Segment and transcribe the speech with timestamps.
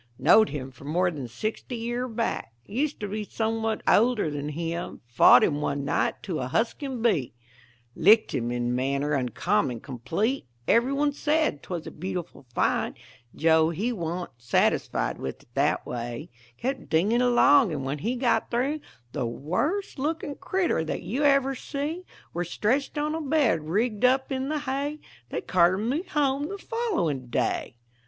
[0.17, 5.01] Knowed him for more than sixty year back Used to be somewhat older than him
[5.05, 7.35] Fought him one night to a husking bee;
[7.95, 12.95] Licked him in manner uncommon complete; Every one said 'twas a beautiful fight;
[13.35, 18.49] Joe he wa'n't satisfied with it that way, Kept dinging along, and when he got
[18.49, 18.79] through
[19.11, 24.31] The worst looking critter that you ever see Were stretched on a bed rigged up
[24.31, 24.97] in the hay
[25.29, 27.75] They carted me home the following day.